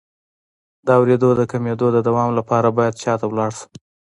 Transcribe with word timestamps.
د 0.85 0.87
اوریدو 0.99 1.29
د 1.39 1.41
کمیدو 1.51 1.87
د 1.93 1.97
دوام 2.07 2.29
لپاره 2.39 2.67
باید 2.77 2.99
چا 3.03 3.13
ته 3.19 3.25
لاړ 3.37 3.51
شم؟ 3.57 3.71